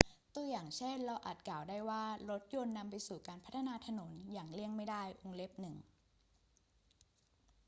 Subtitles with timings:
[0.35, 5.65] ตัวอย่างเช่น เราอาจกล่าวได้ว่ารถยนต์นำไปสู่การพัฒนาถนนอย่างเลี่ยงไม่ได้ 1